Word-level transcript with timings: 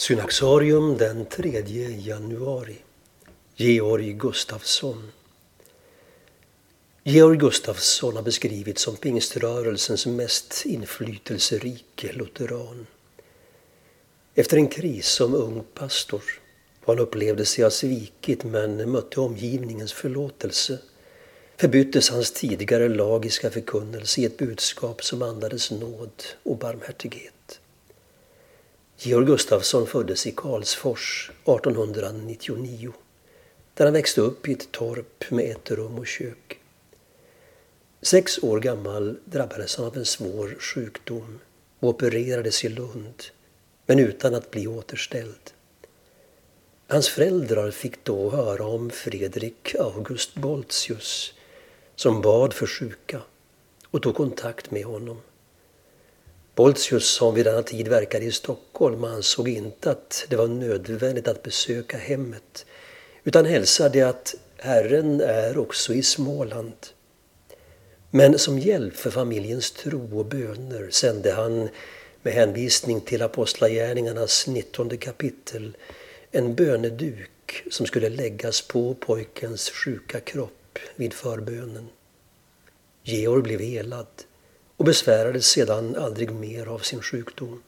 Synaxarium 0.00 0.98
den 0.98 1.26
3 1.26 1.62
januari. 1.98 2.76
Georg 3.56 4.12
Gustafsson. 4.12 5.12
Georg 7.04 7.38
Gustafsson 7.38 8.16
har 8.16 8.22
beskrivits 8.22 8.82
som 8.82 8.96
pingströrelsens 8.96 10.06
mest 10.06 10.66
inflytelserike 10.66 12.12
lutheran. 12.12 12.86
Efter 14.34 14.56
en 14.56 14.68
kris 14.68 15.06
som 15.06 15.34
ung 15.34 15.64
pastor 15.74 16.22
han 16.86 16.98
upplevde 16.98 17.44
sig 17.44 17.64
ha 17.64 17.70
svikit 17.70 18.44
men 18.44 18.90
mötte 18.90 19.20
omgivningens 19.20 19.92
förlåtelse 19.92 20.78
förbyttes 21.56 22.10
hans 22.10 22.32
tidigare 22.32 22.88
lagiska 22.88 23.50
förkunnelse 23.50 24.20
i 24.20 24.24
ett 24.24 24.38
budskap 24.38 25.04
som 25.04 25.22
andades 25.22 25.70
nåd 25.70 26.22
och 26.42 26.56
barmhärtighet. 26.56 27.59
Georg 29.02 29.26
Gustafsson 29.26 29.86
föddes 29.86 30.26
i 30.26 30.32
Karlsfors 30.36 31.30
1899 31.30 32.92
där 33.74 33.84
han 33.84 33.94
växte 33.94 34.20
upp 34.20 34.48
i 34.48 34.52
ett 34.52 34.72
torp 34.72 35.30
med 35.30 35.50
ett 35.50 35.70
rum 35.70 35.98
och 35.98 36.06
kök. 36.06 36.60
Sex 38.02 38.38
år 38.38 38.60
gammal 38.60 39.16
drabbades 39.24 39.76
han 39.76 39.86
av 39.86 39.96
en 39.96 40.04
svår 40.04 40.56
sjukdom 40.60 41.38
och 41.78 41.88
opererades 41.88 42.64
i 42.64 42.68
Lund 42.68 43.22
men 43.86 43.98
utan 43.98 44.34
att 44.34 44.50
bli 44.50 44.66
återställd. 44.66 45.50
Hans 46.86 47.08
föräldrar 47.08 47.70
fick 47.70 48.04
då 48.04 48.30
höra 48.30 48.66
om 48.66 48.90
Fredrik 48.90 49.74
August 49.74 50.34
Boltius 50.34 51.34
som 51.96 52.20
bad 52.20 52.54
för 52.54 52.66
sjuka 52.66 53.22
och 53.90 54.02
tog 54.02 54.14
kontakt 54.14 54.70
med 54.70 54.84
honom. 54.84 55.20
Boltius 56.60 57.10
som 57.10 57.34
vid 57.34 57.44
denna 57.44 57.62
tid 57.62 57.88
verkade 57.88 58.24
i 58.24 58.32
Stockholm 58.32 59.04
ansåg 59.04 59.48
inte 59.48 59.90
att 59.90 60.26
det 60.28 60.36
var 60.36 60.48
nödvändigt 60.48 61.28
att 61.28 61.42
besöka 61.42 61.98
hemmet 61.98 62.66
utan 63.24 63.44
hälsade 63.44 64.08
att 64.08 64.34
Herren 64.56 65.20
är 65.20 65.58
också 65.58 65.94
i 65.94 66.02
Småland. 66.02 66.72
Men 68.10 68.38
som 68.38 68.58
hjälp 68.58 68.96
för 68.96 69.10
familjens 69.10 69.70
tro 69.70 70.18
och 70.18 70.26
böner 70.26 70.90
sände 70.90 71.32
han 71.32 71.68
med 72.22 72.32
hänvisning 72.32 73.00
till 73.00 73.22
Apostlagärningarnas 73.22 74.46
19 74.46 74.98
kapitel 74.98 75.76
en 76.30 76.54
böneduk 76.54 77.62
som 77.70 77.86
skulle 77.86 78.08
läggas 78.08 78.62
på 78.62 78.94
pojkens 78.94 79.70
sjuka 79.70 80.20
kropp 80.20 80.78
vid 80.96 81.12
förbönen. 81.14 81.88
Georg 83.02 83.42
blev 83.42 83.60
helad 83.60 84.06
och 84.80 84.86
besvärades 84.86 85.46
sedan 85.46 85.96
aldrig 85.96 86.30
mer 86.30 86.66
av 86.66 86.78
sin 86.78 87.02
sjukdom. 87.02 87.62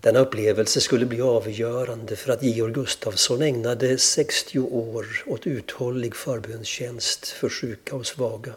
Denna 0.00 0.18
upplevelse 0.18 0.80
skulle 0.80 1.06
bli 1.06 1.20
avgörande 1.20 2.16
för 2.16 2.32
att 2.32 2.42
Georg 2.42 2.72
Gustafsson 2.72 3.42
ägnade 3.42 3.98
60 3.98 4.58
år 4.58 5.06
åt 5.26 5.46
uthållig 5.46 6.16
förbönstjänst 6.16 7.28
för 7.28 7.48
sjuka 7.48 7.96
och 7.96 8.06
svaga. 8.06 8.52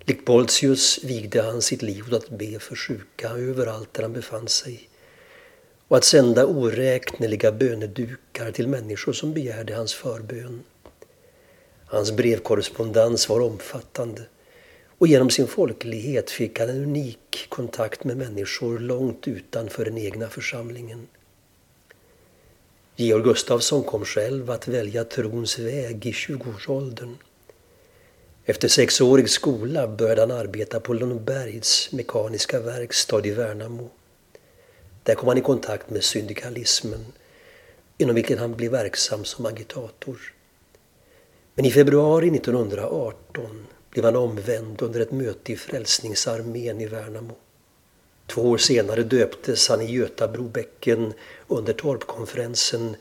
Likt 0.00 0.24
Boltius 0.24 1.04
vigde 1.04 1.42
han 1.42 1.62
sitt 1.62 1.82
liv 1.82 2.04
åt 2.08 2.24
att 2.24 2.30
be 2.30 2.58
för 2.58 2.76
sjuka 2.76 3.28
överallt 3.30 3.94
där 3.94 4.02
han 4.02 4.12
befann 4.12 4.48
sig 4.48 4.88
och 5.88 5.96
att 5.96 6.04
sända 6.04 6.46
oräkneliga 6.46 7.52
bönedukar 7.52 8.52
till 8.52 8.68
människor 8.68 9.12
som 9.12 9.32
begärde 9.32 9.74
hans 9.74 9.94
förbön. 9.94 10.62
Hans 11.86 12.12
brevkorrespondens 12.12 13.28
var 13.28 13.40
omfattande 13.40 14.22
och 14.98 15.06
genom 15.06 15.30
sin 15.30 15.46
folklighet 15.46 16.30
fick 16.30 16.58
han 16.58 16.68
en 16.68 16.82
unik 16.82 17.46
kontakt 17.48 18.04
med 18.04 18.16
människor 18.16 18.78
långt 18.78 19.28
utanför 19.28 19.84
den 19.84 19.98
egna 19.98 20.28
församlingen. 20.28 21.08
Georg 22.96 23.24
Gustafsson 23.24 23.82
kom 23.82 24.04
själv 24.04 24.50
att 24.50 24.68
välja 24.68 25.04
trons 25.04 25.58
väg 25.58 26.06
i 26.06 26.12
20-årsåldern. 26.12 27.16
Efter 28.44 28.68
sexårig 28.68 29.30
skola 29.30 29.88
började 29.88 30.20
han 30.20 30.30
arbeta 30.30 30.80
på 30.80 30.94
Lundbergs 30.94 31.92
mekaniska 31.92 32.60
verkstad 32.60 33.26
i 33.26 33.30
Värnamo. 33.30 33.90
Där 35.02 35.14
kom 35.14 35.28
han 35.28 35.38
i 35.38 35.40
kontakt 35.40 35.90
med 35.90 36.04
syndikalismen 36.04 37.06
inom 37.98 38.14
vilken 38.14 38.38
han 38.38 38.54
blev 38.54 38.70
verksam 38.70 39.24
som 39.24 39.46
agitator. 39.46 40.32
Men 41.54 41.64
i 41.64 41.70
februari 41.70 42.28
1918 42.28 43.66
blev 43.96 44.04
han 44.04 44.16
omvänd 44.16 44.82
under 44.82 45.00
ett 45.00 45.12
möte 45.12 45.52
i 45.52 45.56
Frälsningsarmén 45.56 46.80
i 46.80 46.86
Värnamo. 46.86 47.34
Två 48.26 48.42
år 48.42 48.58
senare 48.58 49.02
döptes 49.02 49.68
han 49.68 49.80
i 49.80 49.92
Götabrobäcken 49.92 51.12
under 51.48 51.72
torpkonferensen 51.72 52.96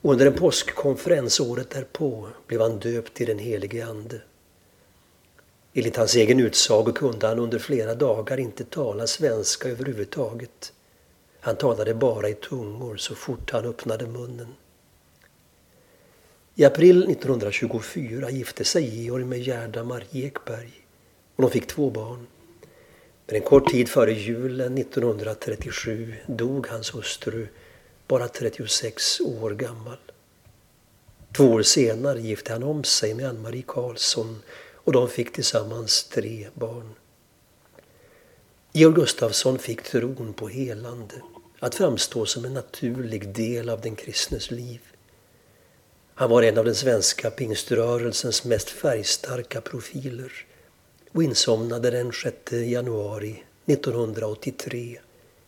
och 0.00 0.12
under 0.12 0.26
en 0.26 0.34
påskkonferens 0.34 1.40
året 1.40 1.70
därpå 1.70 2.28
blev 2.46 2.60
han 2.60 2.78
döpt 2.78 3.20
i 3.20 3.24
den 3.24 3.38
helige 3.38 3.86
Ande. 3.86 4.20
Enligt 5.72 5.96
hans 5.96 6.14
egen 6.14 6.40
utsago 6.40 6.92
kunde 6.92 7.26
han 7.26 7.38
under 7.38 7.58
flera 7.58 7.94
dagar 7.94 8.40
inte 8.40 8.64
tala 8.64 9.06
svenska 9.06 9.68
överhuvudtaget. 9.68 10.72
Han 11.40 11.56
talade 11.56 11.94
bara 11.94 12.28
i 12.28 12.34
tungor 12.34 12.96
så 12.96 13.14
fort 13.14 13.50
han 13.50 13.64
öppnade 13.64 14.06
munnen. 14.06 14.54
I 16.60 16.64
april 16.64 17.10
1924 17.10 18.30
gifte 18.30 18.64
sig 18.64 19.02
Georg 19.02 19.24
med 19.24 19.42
Gerda 19.42 19.84
Marie 19.84 20.26
Ekberg 20.26 20.70
och 21.36 21.42
de 21.42 21.50
fick 21.50 21.66
två 21.66 21.90
barn. 21.90 22.26
Men 23.26 23.36
en 23.36 23.42
kort 23.42 23.70
tid 23.70 23.88
före 23.88 24.12
julen 24.12 24.78
1937 24.78 26.14
dog 26.26 26.66
hans 26.66 26.94
hustru, 26.94 27.46
bara 28.06 28.28
36 28.28 29.20
år 29.20 29.50
gammal. 29.50 29.96
Två 31.36 31.44
år 31.44 31.62
senare 31.62 32.20
gifte 32.20 32.52
han 32.52 32.62
om 32.62 32.84
sig 32.84 33.14
med 33.14 33.28
Ann-Marie 33.28 33.64
Karlsson 33.66 34.42
och 34.74 34.92
de 34.92 35.08
fick 35.08 35.32
tillsammans 35.32 36.04
tre 36.04 36.48
barn. 36.54 36.94
Georg 38.72 38.94
Gustafsson 38.94 39.58
fick 39.58 39.82
tron 39.82 40.32
på 40.32 40.48
helande, 40.48 41.14
att 41.58 41.74
framstå 41.74 42.26
som 42.26 42.44
en 42.44 42.54
naturlig 42.54 43.34
del 43.34 43.68
av 43.68 43.80
den 43.80 43.96
kristnes 43.96 44.50
liv. 44.50 44.80
Han 46.18 46.30
var 46.30 46.42
en 46.42 46.58
av 46.58 46.64
den 46.64 46.74
svenska 46.74 47.30
pingströrelsens 47.30 48.44
mest 48.44 48.70
färgstarka 48.70 49.60
profiler 49.60 50.32
och 51.12 51.22
insomnade 51.22 51.90
den 51.90 52.12
6 52.12 52.52
januari 52.52 53.42
1983 53.66 54.98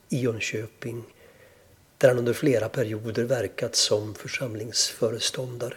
i 0.08 0.20
Jönköping 0.20 1.04
där 1.98 2.08
han 2.08 2.18
under 2.18 2.32
flera 2.32 2.68
perioder 2.68 3.24
verkat 3.24 3.74
som 3.74 4.14
församlingsföreståndare. 4.14 5.74